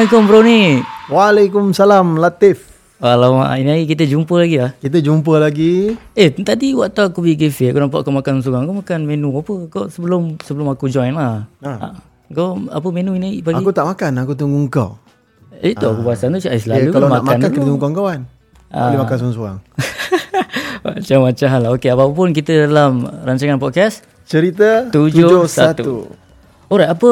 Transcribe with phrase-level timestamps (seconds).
[0.00, 0.80] Assalamualaikum bro ni.
[1.12, 2.72] Waalaikumsalam Latif.
[3.04, 4.72] Alamak, ini hari kita jumpa lagi lah.
[4.80, 5.92] Kita jumpa lagi.
[6.16, 8.64] Eh, tadi waktu aku pergi kafe, aku nampak kau makan seorang.
[8.64, 9.52] Kau makan menu apa?
[9.68, 11.44] Kau sebelum sebelum aku join lah.
[11.60, 11.72] Ha.
[11.76, 11.88] Ha.
[12.32, 13.60] Kau apa menu ini pagi?
[13.60, 14.96] Aku tak makan, aku tunggu kau.
[15.60, 17.60] eh, tu aku pasal tu cik Ya, selalu kalau nak makan, makan kena dulu.
[17.60, 18.20] tunggu kawan-kawan.
[18.72, 19.58] Tak boleh makan seorang-seorang.
[20.88, 21.70] Macam-macam lah.
[21.76, 24.08] Okey, apapun kita dalam rancangan podcast.
[24.24, 26.72] Cerita Tujuh 71.
[26.72, 27.10] Alright, apa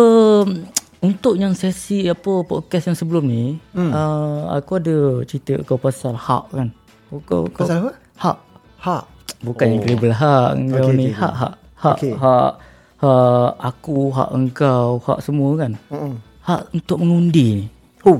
[0.98, 3.90] untuk yang sesi apa podcast yang sebelum ni, hmm.
[3.90, 6.68] uh, aku ada cerita kau pasal hak kan.
[7.08, 7.92] Kau, kau, Pasal apa?
[8.18, 8.36] hak.
[8.78, 8.96] Ha.
[9.38, 9.72] Bukan oh.
[9.72, 11.06] yang label hak kau Okey, ni.
[11.08, 11.54] okey, Hak, hak.
[11.78, 12.12] Hak, Okey.
[12.14, 12.52] hak,
[12.98, 15.72] hak aku, hak engkau, hak semua kan.
[15.88, 16.14] Mm-mm.
[16.42, 17.66] Hak untuk mengundi ni.
[18.02, 18.18] Oh,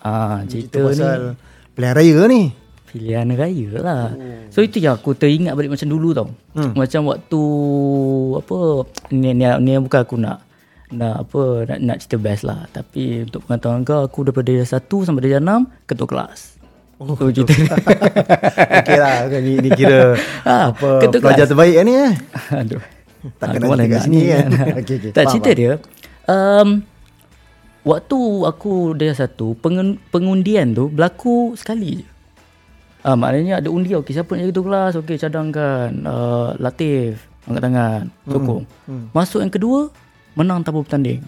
[0.00, 1.34] Ah, cerita cerita, ni
[1.74, 2.42] pilihan raya ni.
[2.86, 4.04] pilihan raya lah.
[4.48, 6.30] So itu yang aku teringat balik macam dulu tau.
[6.54, 6.72] Hmm.
[6.72, 7.42] Macam waktu
[8.38, 8.56] apa
[9.10, 10.45] ni ni, ni bukan aku nak
[10.92, 12.68] nak apa nak, nak cerita best lah.
[12.70, 16.40] Tapi untuk pengetahuan kau aku daripada darjah 1 sampai darjah 6 ketua kelas.
[16.96, 17.52] Oh, so, cerita
[18.80, 20.16] Okey lah, kan ni, ni kira
[20.48, 22.12] Ah, apa ketua pelajar terbaik kan ni eh.
[22.64, 22.82] Aduh.
[23.36, 24.48] Tak Ah, kena kau cerita kat nak sini ni kan.
[24.80, 25.10] Okey, okey.
[25.12, 25.72] Tak Faham, cerita dia.
[26.26, 26.68] Um,
[27.84, 32.06] waktu aku darjah satu pengen, pengundian tu berlaku sekali je.
[33.04, 37.62] Ah, maknanya ada undi okey siapa nak jadi ketua kelas okey cadangkan uh, Latif angkat
[37.62, 38.64] tangan sokong.
[38.90, 39.06] Hmm.
[39.14, 39.92] Masuk yang kedua
[40.36, 41.24] menang tabu bertanding.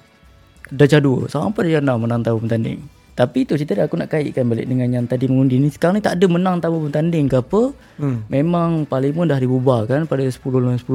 [0.68, 2.84] Darjah dua sampai darjah enam menang tabu bertanding.
[3.18, 5.74] Tapi tu cerita dia aku nak kaitkan balik dengan yang tadi mengundi ni.
[5.74, 7.74] Sekarang ni tak ada menang tabu bertanding ke apa.
[7.98, 8.22] Hmm.
[8.30, 10.86] Memang parlimen dah dibubarkan pada 10 lawan 10.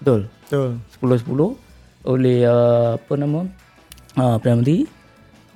[0.00, 0.20] Betul.
[0.48, 0.80] Betul.
[0.96, 1.68] 10-10
[2.08, 3.44] oleh uh, apa nama
[4.16, 4.88] uh, Perdana Menteri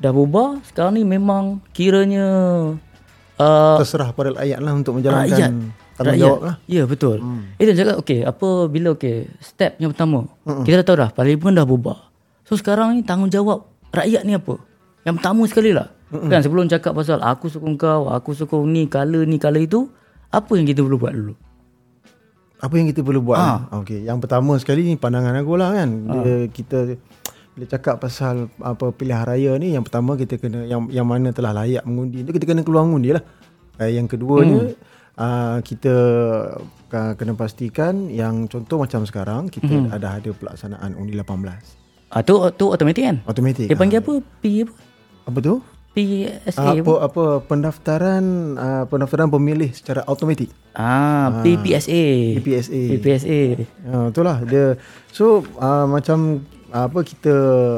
[0.03, 2.27] dah bubar sekarang ni memang kiranya
[3.39, 5.51] uh, Terserah pada rakyat lah untuk menjalankan rakyat
[5.97, 6.57] tanggungjawab lah.
[6.69, 7.61] ya betul hmm.
[7.61, 10.65] itu cakap okey apa bila okey step yang pertama hmm.
[10.65, 12.11] kita dah tahu dah parlimen dah bubar
[12.45, 14.57] so sekarang ni tanggungjawab rakyat ni apa
[15.05, 16.29] yang pertama sekali lah hmm.
[16.29, 19.89] kan sebelum cakap pasal aku sokong kau aku sokong ni color ni color itu
[20.33, 21.35] apa yang kita perlu buat dulu
[22.63, 23.43] Apa yang kita perlu buat?
[23.43, 23.75] Ha.
[23.75, 23.83] Ha.
[23.83, 25.91] Okey, yang pertama sekali ni pandangan aku lah kan.
[26.07, 26.95] Dia, kita
[27.59, 31.51] bila cakap pasal apa pilihan raya ni yang pertama kita kena yang yang mana telah
[31.51, 33.25] layak mengundi tu kita kena keluar mengundi lah.
[33.83, 34.92] Eh, yang keduanya hmm.
[35.19, 35.95] Uh, kita
[36.93, 39.93] uh, kena pastikan yang contoh macam sekarang kita hmm.
[39.93, 42.13] ada ada pelaksanaan undi 18.
[42.13, 43.67] ah tu tu automatik kan Automatik.
[43.73, 44.13] dia panggil apa
[44.45, 44.73] P apa
[45.23, 45.55] Apa tu?
[45.93, 48.25] PSA Apa apa pendaftaran
[48.57, 50.49] uh, pendaftaran pemilih secara automatik.
[50.73, 52.41] Ah, PPSA.
[52.41, 52.81] PPSA.
[52.97, 53.41] PPSA.
[53.61, 54.81] Ya, itulah dia.
[55.13, 57.35] So uh, macam apa kita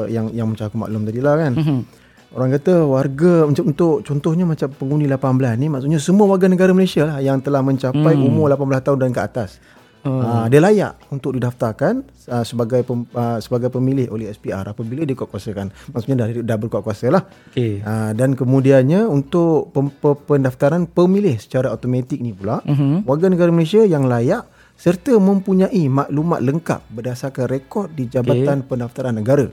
[0.07, 1.53] yang yang macam aku maklum tadi lah kan.
[1.59, 1.79] Mhm.
[2.35, 7.07] Orang kata warga untuk, untuk contohnya macam pengundi 18 ni maksudnya semua warga negara Malaysia
[7.07, 8.27] lah yang telah mencapai Hmm.
[8.27, 9.51] umur 18 tahun dan ke atas.
[10.05, 10.21] Oh.
[10.21, 15.17] Uh, dia layak untuk didaftarkan uh, sebagai pem, uh, sebagai pemilih oleh SPR apabila dia
[15.17, 15.73] kuatkuasakan.
[15.89, 17.23] Maksudnya dah dah berkuat kuasa lah.
[17.49, 17.81] Okey.
[17.81, 23.07] Uh, dan kemudiannya untuk pem, pe, pendaftaran pemilih secara automatik ni pula Mhm.
[23.09, 28.67] warga negara Malaysia yang layak serta mempunyai maklumat lengkap berdasarkan rekod di Jabatan okay.
[28.69, 29.47] Pendaftaran Negara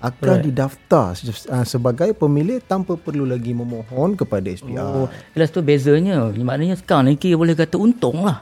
[0.00, 0.44] akan right.
[0.44, 4.80] didaftar uh, sebagai pemilih tanpa perlu lagi memohon kepada SPR.
[4.80, 6.24] Oh, jelas tu bezanya.
[6.26, 8.40] Maknanya sekarang ni kira boleh kata untung lah.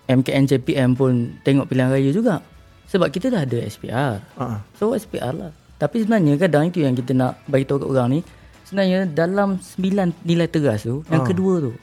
[0.08, 2.40] MKN JPM pun tengok pilihan raya juga.
[2.88, 4.20] Sebab kita dah ada SPR.
[4.20, 4.64] Ha.
[4.76, 5.52] So SPR lah.
[5.84, 8.20] Tapi sebenarnya kadang itu yang kita nak bagi tahu kat orang ni.
[8.64, 11.76] Sebenarnya dalam sembilan nilai teras tu, yang kedua tu,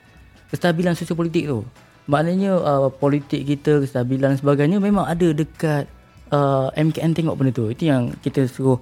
[0.49, 1.61] kestabilan sosiopolitik tu.
[2.09, 5.85] Maknanya uh, politik kita, kestabilan sebagainya memang ada dekat
[6.33, 7.69] uh, MKN tengok benda tu.
[7.69, 8.81] Itu yang kita suruh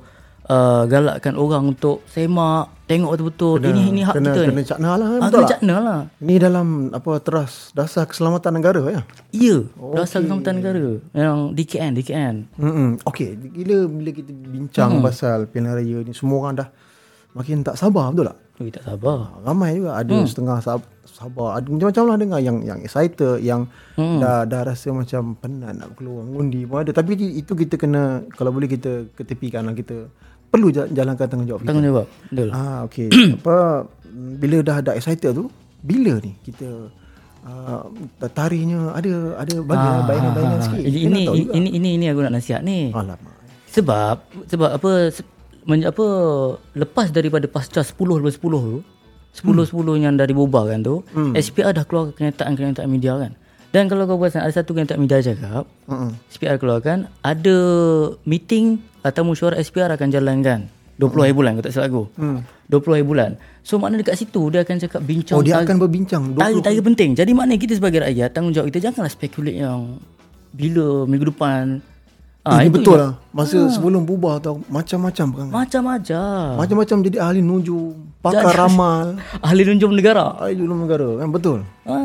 [0.49, 4.65] uh, galakkan orang untuk semak, tengok betul-betul ini ini hak kena kita kena ni.
[4.67, 6.01] cakna lah Ah, betul kena cakna lah.
[6.25, 9.03] Ni dalam apa teras dasar keselamatan negara ya.
[9.31, 9.57] Ya,
[9.95, 12.35] dasar keselamatan negara yang DKN, DKN.
[12.57, 12.91] Hmm.
[13.05, 16.69] Okey, bila bila kita bincang pasal pilihan raya ni semua orang dah
[17.37, 18.39] makin tak sabar betul tak?
[18.59, 19.39] Ui, tak sabar.
[19.47, 20.27] Ramai juga ada hmm.
[20.27, 24.19] setengah sab- sabar, ada macam-macam lah dengar yang yang excited, yang hmm.
[24.19, 26.91] dah dah rasa macam penat nak keluar mengundi pun ada.
[26.91, 30.11] Tapi itu kita kena kalau boleh kita ketepikan lah kita
[30.49, 31.69] perlu ja- jalankan tanggungjawab kita.
[31.69, 32.07] Tanggungjawab.
[32.27, 32.49] Betul.
[32.51, 33.09] Ah okey.
[33.39, 33.57] apa
[34.35, 35.47] bila dah ada excited tu,
[35.79, 36.91] bila ni kita
[37.43, 37.83] uh,
[38.29, 40.83] tarikhnya ada ada bagi Ah, bayangan-bayangan ah, sikit.
[40.83, 41.53] Ini Kita ini, juga.
[41.55, 42.91] ini ini ini aku nak nasihat ni.
[42.91, 43.35] Alamak.
[43.69, 44.17] Sebab
[44.47, 45.29] sebab apa se-
[45.63, 46.05] men, apa
[46.75, 48.79] lepas daripada pasca 10 lepas 10 tu
[49.31, 51.33] 10 10 yang dah dibubarkan tu Hmm.
[51.33, 53.37] SPR dah keluar kenyataan-kenyataan media kan.
[53.69, 56.17] Dan kalau kau perasan ada satu kenyataan media cakap Mm-mm.
[56.27, 57.57] SPR keluarkan ada
[58.25, 62.03] meeting atau mesyuarat SPR akan jalankan 20 hari bulan kau tak silap aku.
[62.17, 62.41] Hmm.
[62.67, 63.31] 20 hari bulan.
[63.61, 67.11] So maknanya dekat situ dia akan cakap bincang Oh dia akan berbincang 20 Tarikh-tarikh penting.
[67.13, 70.01] Jadi maknanya kita sebagai rakyat tanggungjawab kita janganlah speculate yang
[70.51, 71.85] bila minggu depan.
[72.43, 73.13] Ah, ini betul yang- lah.
[73.31, 75.53] Masa sebelum bubar tau macam-macam perangai.
[75.55, 76.45] Macam-macam.
[76.57, 77.79] Macam-macam jadi ahli nuju,
[78.25, 80.33] pakar ramal, Ahli runjung negara.
[80.41, 81.59] ahli julung negara kan betul.
[81.85, 81.97] Ha.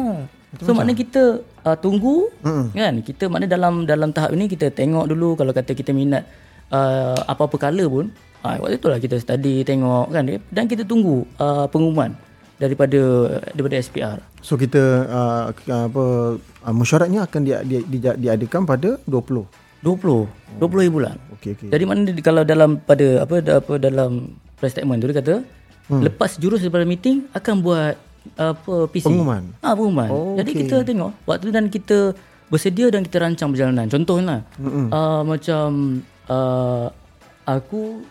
[0.62, 1.24] So maknanya kita
[1.66, 2.78] uh, tunggu Mm-mm.
[2.78, 2.96] kan.
[3.02, 6.30] Kita maknanya dalam dalam tahap ini kita tengok dulu kalau kata kita minat
[6.70, 8.06] uh, apa-apa color pun.
[8.44, 12.12] Ha, waktu itulah kita study tengok kan dan kita tunggu uh, pengumuman
[12.60, 13.00] daripada
[13.56, 14.20] daripada SPR.
[14.44, 16.04] So kita uh, apa
[16.38, 19.64] uh, mesyuaratnya akan dia, dia, dia, diadakan pada 20.
[19.84, 21.16] 20 20 hari bulan.
[21.40, 21.68] Okey okey.
[21.72, 25.36] Jadi mana kalau dalam pada apa apa dalam press statement tu dia kata
[25.92, 26.02] hmm.
[26.08, 28.00] lepas jurus daripada meeting akan buat
[28.34, 29.06] apa PC.
[29.06, 29.44] Pengumuman.
[29.60, 30.08] Ah pengumuman.
[30.08, 30.62] Oh, Jadi okey.
[30.64, 31.98] kita tengok waktu tu dan kita
[32.48, 33.86] bersedia dan kita rancang perjalanan.
[33.86, 34.88] Contohnya Mm-mm.
[34.90, 35.68] uh, macam
[36.28, 36.88] uh,
[37.44, 38.02] aku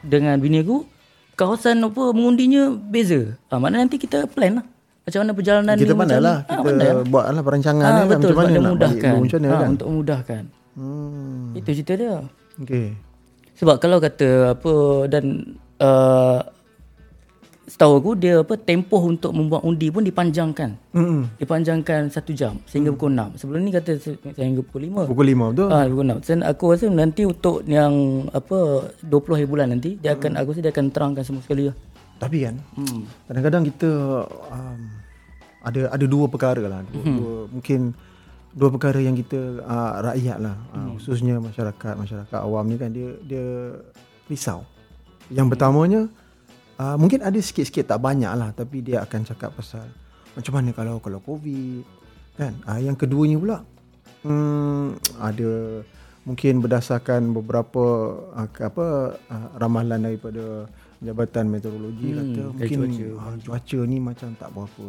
[0.00, 0.84] dengan bini aku
[1.34, 3.34] kawasan apa mengundinya beza.
[3.46, 4.66] Ah maknanya nanti kita plan lah.
[5.02, 7.04] Macam mana perjalanan Kita ni pandai macam lah Ah, kita pandai lah.
[7.06, 9.00] buat lah perancangan Ah, ni betul macam mana nak mudahkan.
[9.08, 9.68] balik macam mana Ah, kan.
[9.70, 10.42] untuk memudahkan.
[10.76, 11.44] Hmm.
[11.56, 12.14] Itu cerita dia.
[12.58, 12.86] Okey.
[13.56, 14.72] Sebab kalau kata apa
[15.08, 15.24] dan
[15.78, 16.38] uh,
[17.68, 20.72] setahu aku dia apa tempoh untuk membuat undi pun dipanjangkan.
[20.90, 21.28] Hmm.
[21.36, 23.36] Dipanjangkan satu jam sehingga pukul 6.
[23.36, 25.04] Sebelum ni kata se- sehingga pukul 5.
[25.04, 25.68] Pukul 5 betul?
[25.68, 26.24] Ah pukul 6.
[26.24, 27.92] Dan aku rasa nanti untuk yang
[28.30, 28.58] apa
[29.00, 31.76] 20 hari bulan nanti dia akan aku rasa dia akan terangkan semua sekali lah.
[32.16, 33.04] Tapi kan Hmm.
[33.24, 33.90] kadang-kadang kita
[34.48, 34.80] um,
[35.60, 36.80] ada ada dua perkara lah.
[36.84, 37.16] Dua, Hmm.
[37.16, 37.80] dua, mungkin
[38.50, 40.88] dua perkara yang kita uh, rakyat lah uh, Hmm.
[40.96, 43.46] khususnya masyarakat masyarakat awam ni kan dia dia
[44.24, 44.64] risau.
[44.64, 45.36] Hmm.
[45.36, 46.00] Yang pertamanya
[46.78, 49.86] uh, mungkin ada sikit-sikit tak banyak lah tapi dia akan cakap pasal
[50.32, 51.82] macam mana kalau kalau covid
[52.34, 52.54] kan.
[52.64, 53.58] Uh, yang keduanya pula
[54.22, 55.82] hmm, ada
[56.22, 57.84] mungkin berdasarkan beberapa
[58.30, 58.86] uh, apa
[59.18, 60.66] uh, ramalan daripada
[60.98, 63.06] Jabatan Meteorologi Hmm, kata mungkin cuaca.
[63.06, 63.42] cuaca.
[63.46, 64.86] cuaca ni macam tak berapa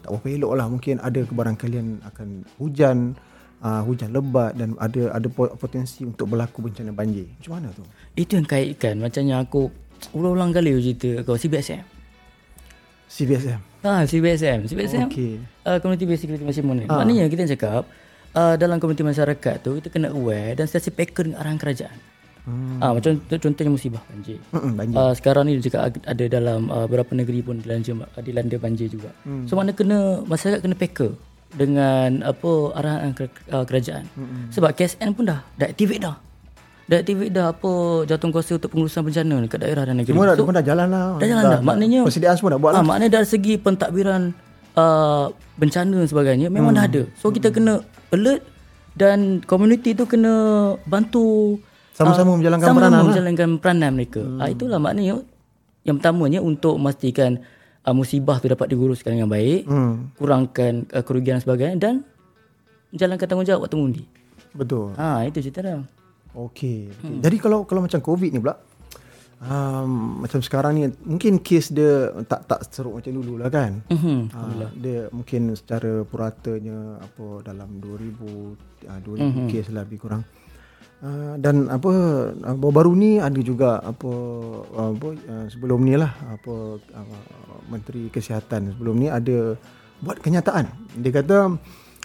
[0.00, 3.18] tak berapa elok lah mungkin ada kebarangkalian akan hujan
[3.60, 7.26] uh, hujan lebat dan ada ada po- potensi untuk berlaku bencana banjir.
[7.36, 7.82] Macam mana tu?
[8.14, 9.68] Itu yang kaitkan macam yang aku
[10.10, 11.84] ulang-ulang kali aku cerita kau CBSM.
[13.06, 13.60] CBSM.
[13.80, 14.58] Ha CBSM.
[14.64, 15.32] CBSM Okey.
[15.64, 16.86] uh, Community Based Security Management ni.
[16.86, 17.82] Maknanya kita cakap
[18.32, 21.98] uh, dalam komuniti masyarakat tu kita kena aware dan sentiasa peka dengan arahan kerajaan.
[22.40, 22.80] Hmm.
[22.80, 24.40] Ah macam tu- contohnya musibah banjir.
[24.48, 24.96] Mm-mm, banjir.
[24.96, 29.10] Uh, sekarang ni juga ada dalam uh, beberapa negeri pun dilanda dilanda banjir juga.
[29.22, 29.44] Hmm.
[29.44, 31.12] So mana kena masyarakat kena peka
[31.50, 34.06] dengan apa arahan ke- uh, kerajaan.
[34.14, 34.48] Hmm.
[34.48, 36.16] Sebab KSN pun dah dah activate dah.
[36.90, 37.70] Dah activate dah apa
[38.02, 40.10] jawatankuasa untuk pengurusan bencana dekat daerah dan negeri.
[40.10, 41.06] Semua dah, semua dah jalan lah.
[41.22, 41.60] Dah jalan dah.
[41.62, 42.82] Maknanya persediaan semua dah buat lah.
[42.82, 44.34] Ah, maknanya dari segi pentadbiran
[44.74, 47.02] uh, bencana dan sebagainya memang dah ada.
[47.14, 48.42] So kita kena alert
[48.98, 50.34] dan community tu kena
[50.82, 51.62] bantu
[51.94, 53.06] Sama-sama ah, menjalankan sama-sama peranan lah.
[53.06, 54.22] menjalankan peranan mereka.
[54.42, 55.22] Ah, itulah maknanya
[55.86, 57.38] yang pertamanya untuk memastikan
[57.86, 61.94] uh, musibah tu dapat diguruskan dengan baik, Hmm, kurangkan uh, kerugian dan sebagainya dan
[62.90, 64.02] menjalankan tanggungjawab waktu mengundi.
[64.50, 64.90] betul.
[64.98, 65.78] Ha itu cerita dia.
[66.30, 66.90] Okey.
[67.02, 67.18] Hmm.
[67.20, 68.54] Jadi kalau kalau macam COVID ni pula
[69.42, 73.80] um, macam sekarang ni mungkin kes dia tak tak seruk macam dulu lah kan.
[73.88, 74.18] Mhm.
[74.30, 74.40] Ha,
[74.76, 78.54] dia mungkin secara puratanya apa dalam 2000
[78.86, 79.48] uh, 2000 Mhm.
[79.48, 80.22] kes lah lebih kurang.
[81.00, 81.88] Uh, dan apa
[82.36, 84.12] uh, baru-baru ni ada juga apa
[84.76, 87.20] apa uh, sebelum ni lah apa uh,
[87.72, 89.56] menteri kesihatan sebelum ni ada
[90.04, 90.68] buat kenyataan.
[91.00, 91.56] Dia kata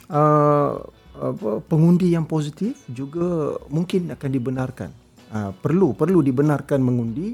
[0.07, 0.71] uh,
[1.19, 4.89] apa pengundi yang positif juga mungkin akan dibenarkan.
[5.31, 7.33] Uh, perlu perlu dibenarkan mengundi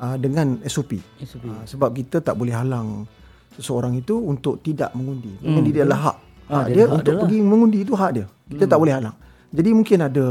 [0.00, 0.98] uh, dengan SOP.
[1.22, 1.44] SOP.
[1.46, 3.04] Uh, sebab kita tak boleh halang
[3.58, 5.34] seseorang itu untuk tidak mengundi.
[5.42, 6.16] Mengundi dia adalah hak.
[6.18, 6.48] Hmm.
[6.48, 7.22] Ah, hak dia dia, hak untuk dia lah.
[7.26, 8.26] pergi mengundi itu hak dia.
[8.48, 9.16] Kita tak boleh halang.
[9.48, 10.26] Jadi mungkin ada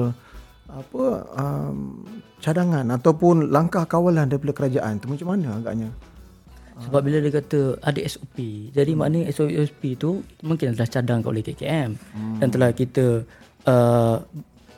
[0.68, 1.06] apa
[1.38, 1.78] um,
[2.44, 5.90] cadangan ataupun langkah kawalan daripada kerajaan tu macam mana agaknya?
[6.80, 8.38] Sebab bila dia kata ada SOP,
[8.70, 9.58] jadi maknanya SOP
[9.96, 12.38] tu mungkin adalah cadang oleh KKM Hmm.
[12.38, 13.26] dan telah kita
[13.66, 14.22] uh,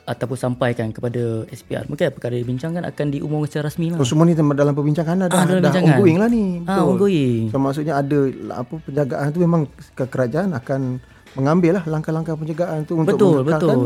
[0.02, 1.86] ataupun sampaikan kepada SPR.
[1.86, 3.98] Mungkin perkara dibincangkan akan diumumkan secara rasmi lah.
[4.00, 5.94] So, semua ni dalam perbincangan dah, Ah, dalam dah perbincangan.
[5.94, 6.44] ongoing lah ni.
[6.64, 7.42] Ah, ongoing.
[7.46, 8.18] So maksudnya ada
[8.50, 9.60] apa penjagaan tu memang
[9.94, 10.98] ke- kerajaan akan
[11.32, 13.80] mengambil lah langkah-langkah penjagaan tu untuk Betul, betul.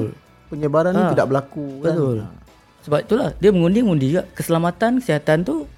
[0.49, 2.17] penyebaran ni Ah, tidak berlaku Betul.
[2.23, 2.33] kan.
[2.81, 5.69] Sebab itulah dia mengundi-undi juga keselamatan kesihatan tu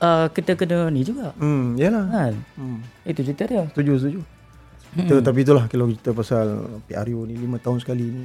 [0.00, 1.32] uh, kita kena ni juga.
[1.34, 2.04] Hmm, yalah.
[2.06, 2.32] Kan?
[2.54, 2.78] Hmm.
[3.02, 3.64] Itu cerita dia.
[3.68, 4.20] Setuju, setuju.
[4.90, 6.46] Kita, tapi itulah kalau kita pasal
[6.82, 8.24] PRU ni 5 tahun sekali ni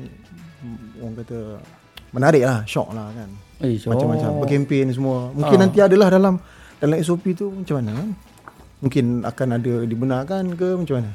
[0.64, 1.38] hmm, orang kata
[2.10, 3.30] menarik lah, shock lah kan.
[3.60, 5.30] Eh, so, Macam-macam berkempen semua.
[5.32, 6.40] Mungkin nanti adalah dalam
[6.78, 8.10] dalam SOP tu macam mana kan?
[8.80, 11.12] Mungkin akan ada dibenarkan ke macam mana?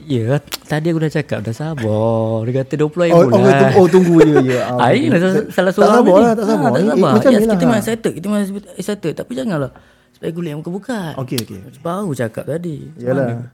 [0.00, 2.40] Ya, tadi aku dah cakap dah sabar.
[2.42, 3.52] Dia kata 20 hari Oh, oh, bulan.
[3.52, 4.60] tunggu, oh tunggu je ya.
[4.70, 5.20] Ah, Ah, ini okey.
[5.20, 6.24] salah, salah tak seorang sabar tadi.
[6.24, 6.64] lah, tak sabar.
[6.64, 6.96] Ah, tak Eh, sabar.
[6.96, 7.52] eh, macam yes, ni lah.
[7.52, 8.10] kita memang excited.
[8.10, 8.42] Kita memang
[8.74, 9.12] excited.
[9.14, 9.72] Tapi janganlah.
[10.20, 11.16] Supaya kulit yang buka-buka.
[11.16, 11.80] Okey, okey.
[11.80, 12.92] Baru cakap tadi.
[13.00, 13.48] Yalah.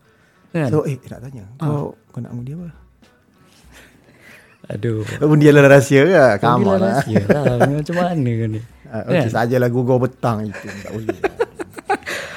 [0.51, 0.67] Kan?
[0.67, 1.47] So, eh, nak tanya.
[1.63, 2.75] Kau, kau nak undi apa?
[4.75, 5.07] Aduh.
[5.23, 6.43] Undi adalah rahsia ke?
[6.43, 6.99] Bila on lah.
[6.99, 7.45] rahsia lah.
[7.79, 8.61] Macam mana kan ni?
[8.91, 10.67] Ah, Okey, sajalah gugur betang itu.
[10.83, 11.19] Tak boleh.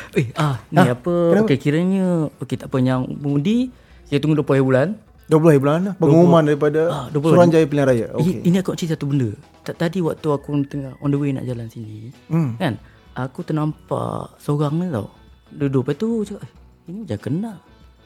[0.10, 1.42] Eh, ah, ni apa?
[1.46, 3.70] Okey, kiranya okey tak apa yang mengundi
[4.10, 4.88] kita tunggu 20 hari bulan.
[5.30, 5.94] 20 hari bulan lah.
[6.02, 8.08] Pengumuman daripada Ah, 20 Suruhanjaya Pilihan Raya.
[8.18, 8.42] Okay.
[8.42, 8.50] Okey.
[8.50, 9.30] Ini aku nak cerita satu benda.
[9.70, 12.10] Tadi waktu aku tengah on the way nak jalan sini.
[12.26, 12.58] Hmm.
[12.58, 12.82] Kan?
[13.20, 15.12] Aku ternampak seorang ni tau.
[15.52, 16.52] Duduk lepas tu cakap, eh,
[16.88, 17.58] ini macam kenal.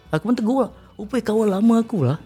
[0.10, 0.72] Aku pun tegur lah.
[0.98, 2.18] Rupanya kawan lama aku lah.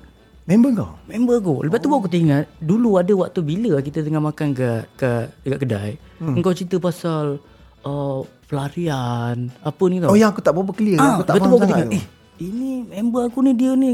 [0.47, 0.91] Member kau?
[1.11, 1.55] Member aku.
[1.67, 2.47] Lepas tu baru aku teringat.
[2.63, 5.91] Dulu ada waktu bila kita tengah makan kat, kat dekat kedai.
[6.23, 6.39] Hmm.
[6.39, 7.43] Engkau cerita pasal
[7.83, 9.51] uh, pelarian.
[9.59, 10.15] Apa ni tau.
[10.15, 10.99] Oh yang aku tak berapa clear.
[11.03, 11.79] Ah, aku tak lepas tu faham aku sangat.
[11.83, 12.05] tengok, eh,
[12.39, 13.93] ini member aku ni dia ni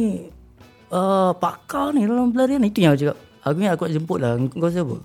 [0.94, 2.62] uh, pakar ni dalam pelarian.
[2.62, 3.18] Itu yang aku cakap.
[3.42, 4.32] Aku ingat aku nak jemput lah.
[4.54, 4.96] Kau siapa?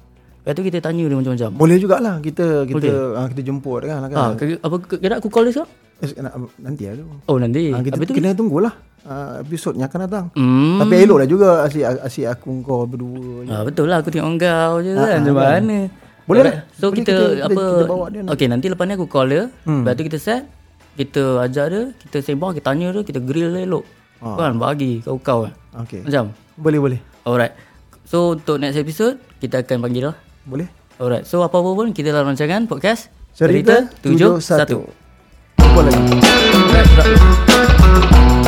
[0.49, 1.51] Lepas tu kita tanya dia macam-macam.
[1.53, 4.41] Boleh jugalah kita kita ah, kita jemput kan Ah, kan.
[4.41, 5.73] ke- apa kira aku call dia sekarang?
[5.99, 7.05] Eh, nak- nanti lah tu.
[7.27, 7.69] Oh nanti.
[7.69, 8.73] Ah, kita Habis tu kena tunggulah
[9.05, 10.25] ah, episod yang akan datang.
[10.33, 10.81] Hmm.
[10.81, 13.45] Tapi elok lah juga asyik asyik aku kau berdua.
[13.45, 15.61] Ah, betul lah aku tengok kau je Ah, kan ah, macam kan.
[15.61, 15.79] mana.
[16.25, 16.55] Boleh lah.
[16.73, 19.29] So Boleh kita, kita- kita- apa kita bawa dia Okey nanti lepas ni aku call
[19.29, 19.43] dia.
[19.63, 19.85] Hmm.
[19.85, 20.43] Lepas tu kita set
[20.95, 23.85] kita ajak dia, kita sembang, kita tanya dia, kita grill dia elok.
[24.19, 24.35] Ah.
[24.35, 25.53] Kan bagi kau-kau kan.
[25.79, 26.09] Okey.
[26.09, 26.33] Macam.
[26.57, 27.01] Boleh boleh.
[27.23, 27.53] Alright.
[28.03, 30.17] So untuk next episode kita akan panggil lah.
[30.49, 30.69] Boleh.
[30.97, 31.29] Alright.
[31.29, 34.41] So apa-apa pun kita dalam rancangan podcast Cerita 71.
[34.41, 34.89] satu.
[35.61, 36.01] Jumpa lagi.
[36.57, 38.48] Alright.